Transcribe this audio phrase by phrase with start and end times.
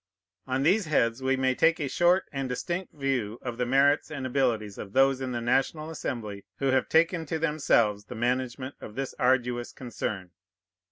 [0.47, 4.25] On these heads we may take a short and distinct view of the merits and
[4.25, 8.95] abilities of those in the National Assembly who have taken to themselves the management of
[8.95, 10.31] this arduous concern.